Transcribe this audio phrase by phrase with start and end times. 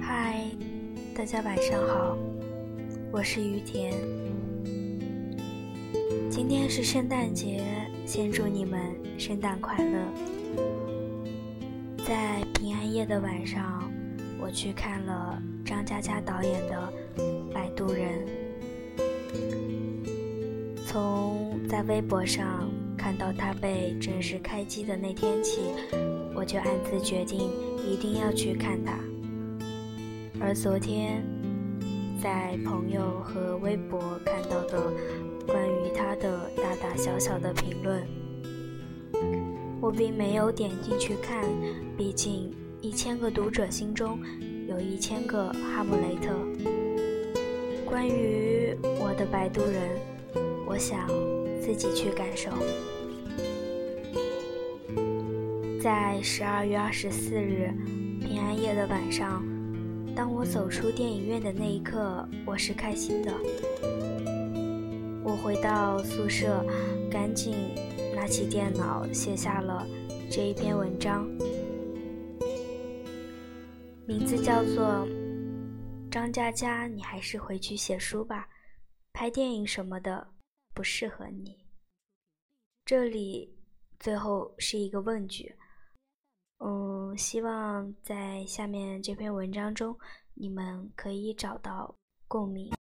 [0.00, 0.50] 嗨，
[1.14, 2.16] 大家晚上好，
[3.12, 3.92] 我是于田。
[6.30, 7.62] 今天是圣诞节，
[8.06, 8.80] 先祝你们
[9.18, 9.98] 圣诞快乐。
[12.06, 13.90] 在平安夜的晚上，
[14.40, 16.92] 我去看了张嘉佳导演的
[17.52, 18.26] 《摆渡人》。
[20.86, 22.70] 从在微博上
[23.16, 25.60] 到它被正式开机的那天起，
[26.34, 27.50] 我就暗自决定
[27.88, 28.98] 一定要去看它。
[30.40, 31.24] 而昨天，
[32.22, 34.92] 在朋友和微博看到的
[35.46, 38.02] 关于它的大大小小的评论，
[39.80, 41.44] 我并没有点进去看，
[41.96, 44.18] 毕竟一千个读者心中
[44.68, 46.34] 有一千个哈姆雷特。
[47.84, 50.14] 关于我的摆渡人。
[50.66, 51.06] 我想
[51.60, 52.50] 自己去感受。
[55.84, 57.70] 在十二月二十四日
[58.18, 59.44] 平安夜的晚上，
[60.16, 63.30] 当我走出电影院的那一刻，我是开心的。
[65.22, 66.64] 我回到宿舍，
[67.10, 67.54] 赶紧
[68.16, 69.86] 拿起电脑写下了
[70.30, 71.26] 这一篇文章，
[74.06, 75.06] 名字叫做
[76.10, 78.48] 《张嘉佳，你还是回去写书吧，
[79.12, 80.28] 拍电影什么的》。
[80.72, 81.58] 不适合你。
[82.86, 83.54] 这里
[84.00, 85.54] 最后是一个问句，
[86.58, 89.96] 嗯，希望在下面这篇文章中，
[90.34, 91.94] 你们可以找到
[92.26, 92.72] 共鸣。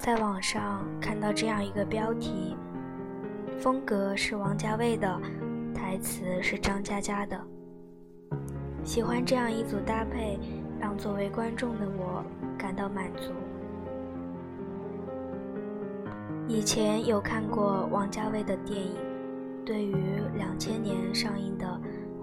[0.00, 2.56] 在网上看到这样一个标题，
[3.58, 5.20] 风格是王家卫的，
[5.88, 7.40] 台词是张嘉佳的。
[8.84, 10.38] 喜欢这样一组搭配，
[10.78, 12.22] 让作为观众的我
[12.58, 13.32] 感到满足。
[16.46, 18.96] 以前有看过王家卫的电影，
[19.64, 19.96] 对于
[20.36, 21.66] 两千年上映的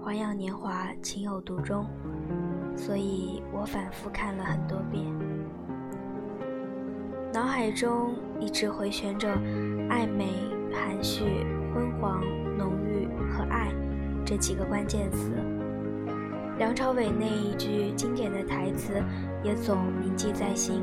[0.00, 1.86] 花样年华》情有独钟，
[2.76, 5.04] 所以我反复看了很多遍。
[7.32, 9.28] 脑海中一直回旋着
[9.90, 10.28] 暧昧、
[10.76, 11.24] 含蓄、
[11.74, 12.20] 昏黄、
[12.56, 13.72] 浓郁和爱
[14.24, 15.32] 这几个关键词。
[16.58, 19.02] 梁朝伟那一句经典的台词
[19.42, 20.82] 也总铭记在心。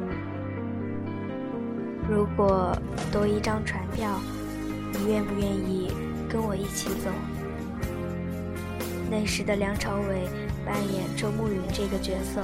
[2.09, 2.75] 如果
[3.11, 4.19] 多一张船票，
[4.91, 5.91] 你愿不愿意
[6.29, 7.09] 跟我一起走？
[9.09, 10.27] 那时的梁朝伟
[10.65, 12.41] 扮演周慕云这个角色，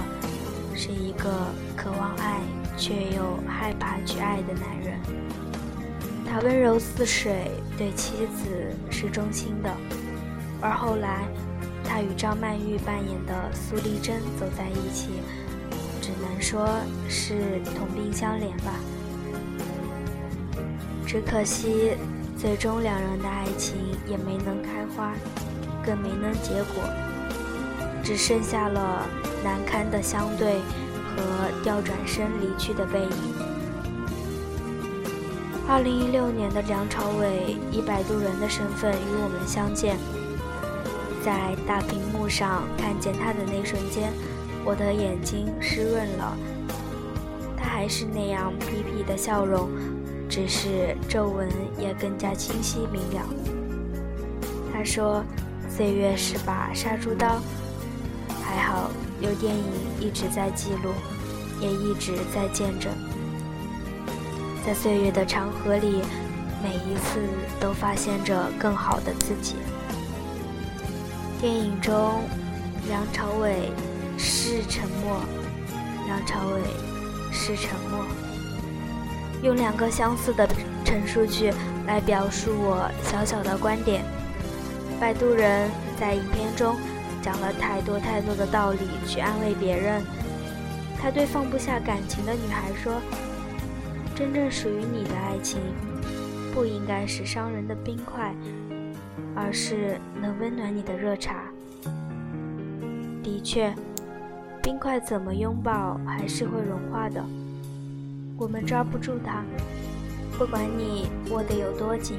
[0.76, 1.30] 是一个
[1.76, 2.40] 渴望爱。
[2.78, 4.98] 却又害怕去爱的男人，
[6.32, 8.46] 他温柔似水，对妻子
[8.92, 9.76] 是忠心的。
[10.62, 11.28] 而后来，
[11.84, 15.10] 他与张曼玉扮演的苏丽珍走在一起，
[16.00, 16.70] 只能说
[17.10, 18.76] 是同病相怜吧。
[21.08, 21.94] 只可惜，
[22.38, 23.76] 最终两人的爱情
[24.08, 25.14] 也没能开花，
[25.84, 26.84] 更没能结果，
[28.04, 29.06] 只剩下了
[29.44, 30.60] 难堪的相对。
[31.20, 33.49] 和调转身离去的背影。
[35.72, 39.96] 二零一六年的梁朝伟以摆渡人的身份与我们相见，
[41.24, 44.12] 在大屏幕上看见他的那瞬间，
[44.66, 46.36] 我的眼睛湿润了。
[47.56, 49.70] 他还是那样痞痞的笑容，
[50.28, 51.48] 只是皱纹
[51.78, 53.24] 也更加清晰明了。
[54.74, 55.24] 他说
[55.70, 57.40] ：“岁月是把杀猪刀，
[58.42, 58.90] 还好。”
[59.22, 59.64] 有电影
[60.00, 60.94] 一直在记录，
[61.62, 62.92] 也一直在见证，
[64.66, 66.02] 在岁月的长河里，
[66.62, 67.20] 每一次
[67.60, 69.56] 都发现着更好的自己。
[71.40, 72.22] 电影中，
[72.88, 73.72] 梁朝伟
[74.18, 75.22] 是沉默，
[76.06, 76.62] 梁朝伟
[77.32, 78.06] 是沉默，
[79.42, 80.48] 用两个相似的
[80.84, 81.54] 陈述句
[81.88, 84.04] 来表述我小小的观点。
[85.00, 85.70] 摆渡人
[86.00, 86.76] 在影片中。
[87.22, 90.02] 讲了太多太多的道理去安慰别人。
[90.98, 92.94] 他对放不下感情的女孩说
[94.20, 95.62] ：“真正属于你的爱情，
[96.54, 98.36] 不应该是伤人的冰块，
[99.34, 101.46] 而是能温暖你的热茶。”
[103.24, 103.74] 的确，
[104.62, 107.24] 冰块怎么拥抱还是会融化的。
[108.38, 109.42] 我们抓不住它，
[110.38, 112.18] 不管你握得有多紧。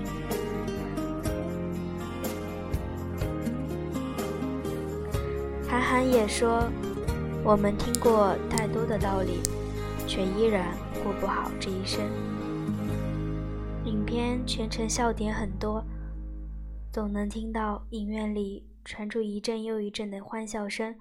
[5.68, 6.64] 韩寒也说
[7.44, 9.42] ：“我们听过太多的道理，
[10.10, 12.04] 却依然过不好这一生。”
[13.86, 15.84] 影片全程笑点很多，
[16.92, 20.98] 总能听到影院里传出一阵又一阵的欢笑声。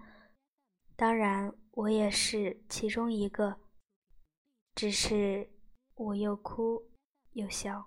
[0.95, 3.56] 当然，我也是其中一个，
[4.75, 5.50] 只是
[5.95, 6.83] 我又哭
[7.33, 7.83] 又笑。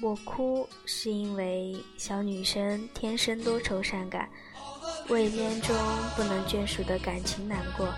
[0.00, 4.30] 我哭是因为小女生天生多愁善感，
[5.10, 5.76] 为片中
[6.14, 7.92] 不能眷属的感情难过，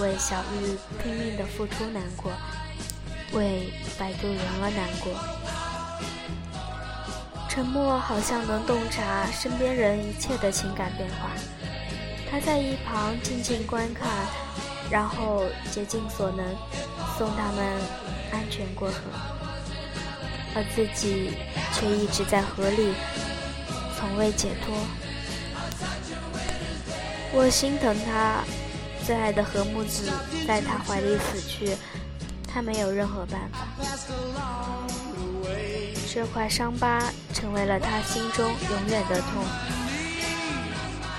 [0.00, 2.32] 为小玉拼命的付出难过，
[3.32, 5.14] 为摆渡人而难过。
[7.48, 11.30] 沉默好像能洞察身边人一切的情感变化。
[12.28, 14.10] 他在一旁静静观看，
[14.90, 16.44] 然后竭尽所能
[17.16, 17.64] 送他们
[18.32, 18.96] 安全过河。
[20.56, 21.30] 而自己
[21.72, 22.92] 却一直在河里，
[23.96, 24.74] 从未解脱。
[27.36, 28.44] 我心疼他，
[29.04, 30.08] 最爱的和睦子
[30.46, 31.76] 在他怀里死去，
[32.46, 33.66] 他没有任何办法。
[36.12, 37.02] 这块伤疤
[37.32, 39.44] 成为了他心中永远的痛。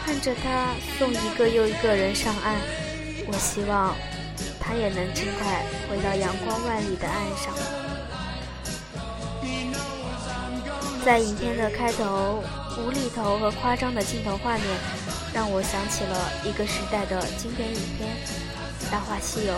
[0.06, 2.56] 看着他送一个又一个人上岸，
[3.27, 3.94] 我希望
[4.57, 7.53] 他也能尽快回到阳光万里的岸上。
[11.03, 12.41] 在影片的开头，
[12.79, 14.65] 无厘头和夸张的镜头画面，
[15.35, 18.09] 让我想起了一个时代的经典影片
[18.89, 19.53] 《大话西游》，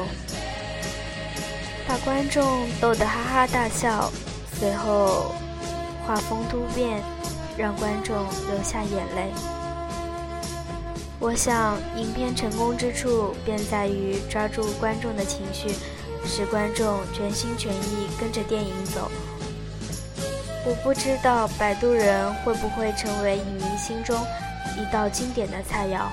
[1.88, 4.12] 把观众逗得哈哈大笑，
[4.60, 5.36] 随后
[6.04, 7.00] 画风突变，
[7.56, 9.32] 让观众流下眼泪。
[11.20, 15.70] 我想，影片成功之处便在于抓住观众的情绪，
[16.26, 19.12] 使观众全心全意跟着电影走。
[20.66, 24.20] 我不知道《摆渡人》会不会成为影迷心中
[24.78, 26.08] 一道经典的菜肴，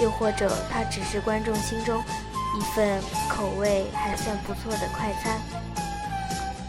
[0.00, 2.02] 又或者它只是观众心中
[2.56, 5.40] 一份口味还算不错的快餐。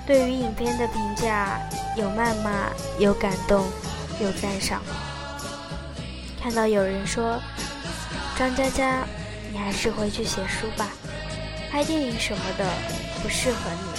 [0.05, 1.59] 对于影片的评价，
[1.97, 3.65] 有谩骂，有感动，
[4.21, 4.81] 有赞赏。
[6.41, 7.37] 看到有人说
[8.39, 9.05] ：“张嘉佳，
[9.51, 10.87] 你还是回去写书吧，
[11.69, 12.65] 拍电影什么的
[13.21, 13.89] 不适合你。”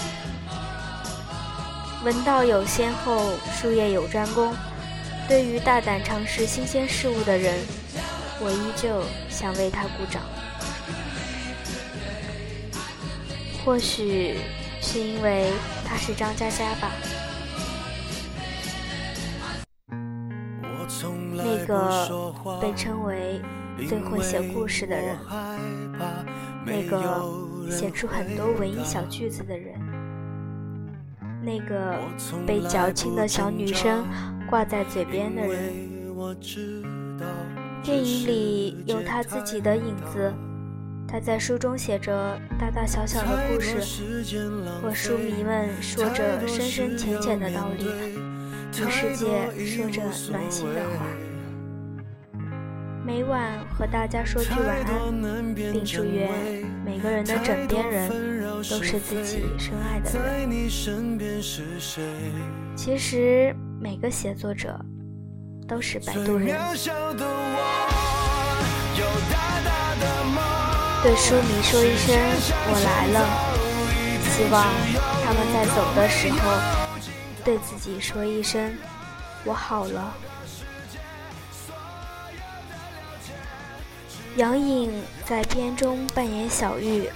[2.06, 4.54] 闻道有先后，术业有专攻。
[5.28, 7.54] 对于大胆尝试新鲜事物的人，
[8.40, 10.22] 我依旧想为他鼓掌。
[13.62, 14.38] 或许
[14.80, 15.52] 是因为
[15.84, 16.90] 他是张嘉佳吧，
[21.34, 23.38] 那个被称为
[23.86, 25.18] 最会写故事的人，
[26.64, 27.22] 那个
[27.70, 29.78] 写出很多文艺小句子的人。
[31.42, 31.98] 那个
[32.46, 34.04] 被矫情的小女生
[34.48, 35.74] 挂在嘴边的人，
[37.82, 40.32] 电影里有他自己的影子。
[41.06, 43.78] 他在书中写着大大小小的故事，
[44.82, 47.84] 和书迷们说着深深浅浅的道理，
[48.72, 51.06] 与世界说着暖心的话。
[53.06, 56.30] 每晚和大家说句晚安，并祝愿
[56.84, 58.10] 每个人的枕边人
[58.68, 60.50] 都是自己深爱的人。
[62.76, 64.76] 其实每个写作者
[65.68, 66.48] 都是摆渡人。
[71.00, 72.16] 对书迷说一声
[72.66, 73.18] 我来了，
[74.34, 74.64] 希望
[75.24, 76.38] 他们在走的时候
[77.44, 78.76] 对自己说一声
[79.44, 80.12] 我好了。
[84.36, 84.92] 杨颖
[85.24, 87.08] 在片中扮演小玉，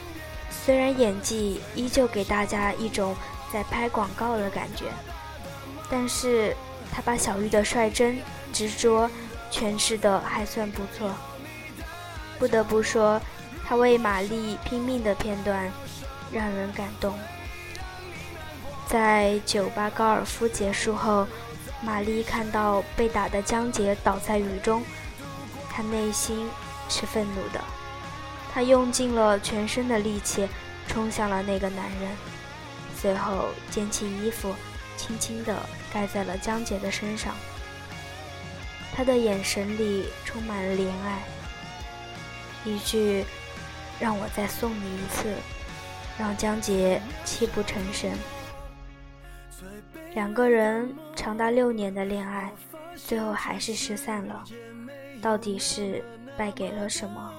[0.49, 3.17] 虽然演技依旧给大家一种
[3.53, 4.87] 在拍广告的感觉，
[5.93, 6.57] 但是
[6.91, 8.19] 他把小玉的率真、
[8.51, 9.11] 执着
[9.51, 11.15] 诠释的还算不错。
[12.39, 13.21] 不得不说，
[13.63, 15.71] 他为玛丽拼命的片段
[16.33, 17.13] 让人感动。
[18.87, 21.27] 在酒吧高尔夫结束后，
[21.83, 24.83] 玛丽看到被打的江杰倒在雨中，
[25.71, 26.49] 她内心。
[26.89, 27.61] 是愤怒的，
[28.53, 30.47] 他用尽了全身的力气
[30.87, 32.11] 冲向了那个男人，
[33.01, 34.55] 随后捡起衣服，
[34.99, 35.57] 轻轻地
[35.93, 37.35] 盖在了江杰的身上。
[38.95, 41.23] 他的眼神里充满了怜爱，
[42.65, 43.25] 一句
[44.01, 45.35] “让我再送你一次”，
[46.19, 48.11] 让江杰泣不成声。
[50.15, 52.53] 两个人长达六年的恋爱，
[52.97, 54.45] 最后还是失散了，
[55.21, 56.05] 到底是？
[56.35, 57.31] 败给了什么？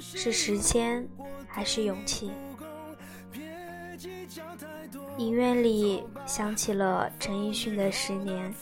[0.00, 1.06] 是时间，
[1.46, 2.32] 还是勇气？
[5.18, 8.54] 影院里响起了陈奕迅的《十年》，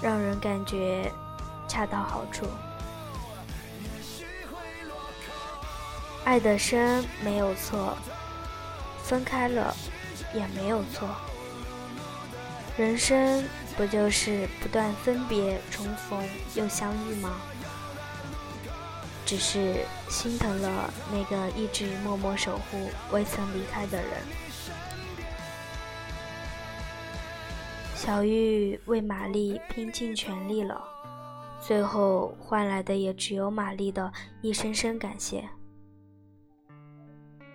[0.00, 1.10] 让人感觉
[1.66, 2.46] 恰到好处。
[6.24, 7.96] 爱得深没有错，
[9.02, 9.74] 分开了
[10.32, 11.08] 也没有错。
[12.76, 13.44] 人生
[13.76, 16.24] 不就是不断分别、重逢
[16.54, 17.40] 又相遇吗？
[19.26, 24.10] 只是心疼了那个一直默默守护、未曾离开的人。
[28.04, 30.82] 小玉为玛丽拼尽全力了，
[31.60, 35.48] 最后换来的也只有玛丽的一声声感谢。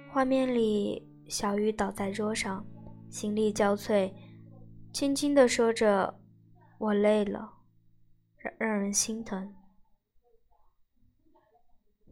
[0.10, 2.66] 画面里，小雨倒在桌上，
[3.10, 4.14] 心力交瘁，
[4.94, 6.18] 轻轻地说着
[6.80, 7.56] ：“我累了。”
[8.40, 9.54] 让让人心疼。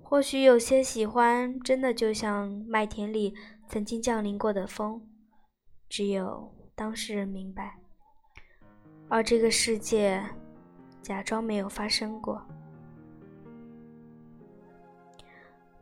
[0.04, 3.34] 或许有些喜欢，真的就像麦田里
[3.70, 5.08] 曾经降临过的风，
[5.88, 7.80] 只有当事人明白，
[9.08, 10.24] 而这个世界
[11.02, 12.42] 假装没有发生过。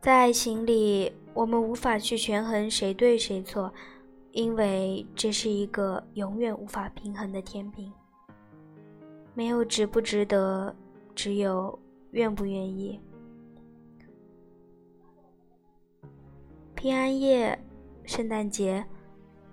[0.00, 3.72] 在爱情里，我们无法去权衡谁对谁错，
[4.32, 7.90] 因为这是一个永远无法平衡的天平。
[9.32, 10.76] 没有值不值得，
[11.14, 11.78] 只有
[12.10, 13.00] 愿不愿意。
[16.74, 17.58] 平安夜、
[18.04, 18.84] 圣诞节，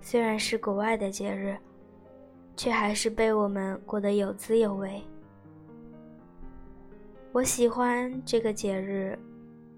[0.02, 1.56] 虽然是国外的节日，
[2.56, 5.02] 却还是被我们过得有滋有味。
[7.32, 9.18] 我喜欢这个节日，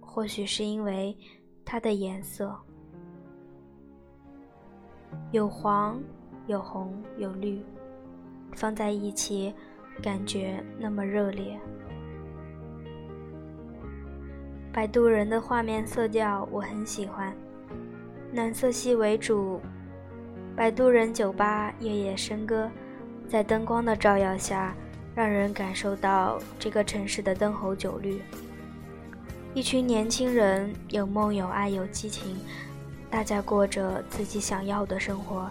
[0.01, 1.17] 或许是因为
[1.65, 2.55] 它的颜色，
[5.31, 6.03] 有黄、
[6.47, 7.63] 有红、有绿，
[8.55, 9.55] 放在一起，
[10.03, 11.59] 感觉那么热烈。
[14.73, 17.33] 摆渡人的画面色调我很喜欢，
[18.33, 19.61] 暖色系为主。
[20.57, 22.71] 摆渡人酒吧夜夜笙歌，
[23.29, 24.73] 在灯光的照耀下，
[25.15, 28.23] 让人感受到这个城市的灯红酒绿。
[29.53, 32.39] 一群年轻人有梦有爱有激情，
[33.11, 35.51] 大家过着自己想要的生活，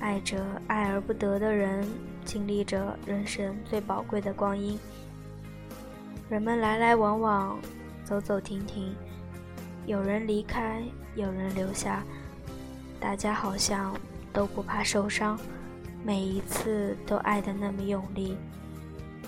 [0.00, 1.88] 爱着爱而不得的人，
[2.24, 4.78] 经历着人生最宝贵的光阴。
[6.28, 7.58] 人们来来往往。
[8.04, 8.94] 走走停停，
[9.84, 10.80] 有人离开，
[11.16, 12.04] 有人留下，
[13.00, 13.92] 大家好像
[14.36, 15.40] 都不怕受伤，
[16.04, 18.36] 每一次都爱的那么用力。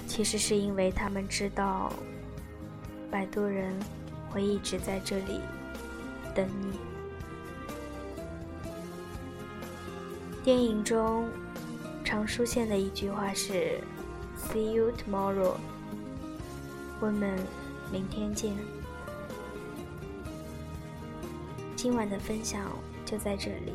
[0.07, 1.91] 其实是因为他们知道，
[3.11, 3.75] 摆渡人
[4.29, 5.41] 会一直在这里
[6.35, 6.79] 等你。
[10.45, 11.27] 电影中
[12.05, 13.81] 常出现的一句话是
[14.37, 15.55] “See you tomorrow”，
[17.01, 17.35] 我们。
[17.91, 18.55] 明天见。
[21.75, 22.71] 今晚的分享
[23.03, 23.73] 就在这里，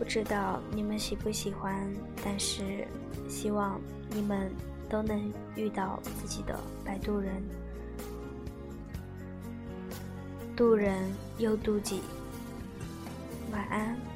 [0.00, 1.86] 不知道你们喜不喜欢
[2.24, 2.88] 但是
[3.28, 3.78] 希望
[4.08, 4.50] 你们
[4.88, 7.34] 都能遇到自己的摆渡人。
[10.56, 10.98] 渡人
[11.36, 12.00] 又渡己。
[13.52, 14.09] 晚安。